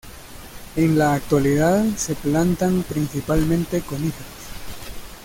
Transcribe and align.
En 0.77 0.97
la 0.97 1.13
actualidad 1.13 1.83
se 1.95 2.15
plantan 2.15 2.81
principalmente 2.81 3.81
coníferas. 3.81 4.47